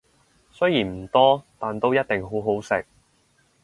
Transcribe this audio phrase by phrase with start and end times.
[0.49, 2.83] 雖然唔多，但都一定好好食